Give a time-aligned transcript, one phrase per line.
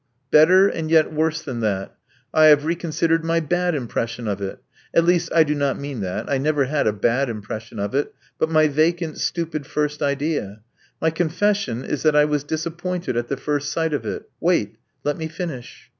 [0.31, 1.95] Better and yet worse than that.
[2.33, 4.57] I have reconsidered my bad impression of it—
[4.95, 8.11] at least, I do not mean that— I never had a bad impression of it,
[8.39, 10.61] but my vacant, stupid first idea.
[10.99, 15.17] My confession is that I was disappointed at the first sight of it Wait: let
[15.17, 15.87] me finish.